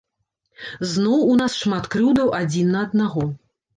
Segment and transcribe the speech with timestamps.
[0.93, 3.29] Зноў у нас шмат крыўдаў адзін на аднаго.